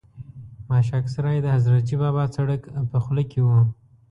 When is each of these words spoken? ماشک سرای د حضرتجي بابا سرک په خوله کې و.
ماشک 0.69 1.03
سرای 1.13 1.37
د 1.41 1.47
حضرتجي 1.55 1.95
بابا 2.03 2.23
سرک 2.35 2.61
په 2.91 2.97
خوله 3.03 3.23
کې 3.31 3.39
و. 3.43 3.47